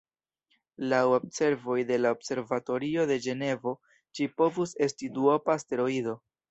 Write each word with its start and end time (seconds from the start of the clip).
Laŭ 0.93 1.01
observoj 1.17 1.77
de 1.91 1.99
la 2.01 2.15
Observatorio 2.17 3.07
de 3.13 3.21
Ĝenevo, 3.29 3.77
ĝi 4.17 4.31
povus 4.43 4.79
esti 4.89 5.17
duopa 5.21 5.61
asteroido. 5.63 6.23